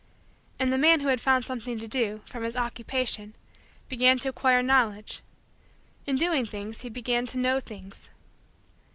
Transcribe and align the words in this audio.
And 0.57 0.73
the 0.73 0.79
man 0.79 1.01
who 1.01 1.09
had 1.09 1.21
found 1.21 1.45
something 1.45 1.77
to 1.77 1.87
do, 1.87 2.21
from 2.25 2.41
his 2.41 2.57
Occupation, 2.57 3.35
began 3.87 4.17
to 4.17 4.29
acquire 4.29 4.63
Knowledge. 4.63 5.21
In 6.07 6.15
doing 6.15 6.47
things, 6.47 6.81
he 6.81 6.89
began 6.89 7.27
to 7.27 7.37
know 7.37 7.59
things. 7.59 8.09